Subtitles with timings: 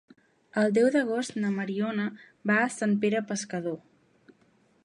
[0.61, 2.07] El deu d'agost na Mariona
[2.53, 3.81] va a Sant Pere Pescador.